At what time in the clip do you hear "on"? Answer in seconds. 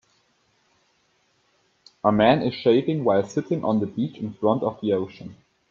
3.63-3.81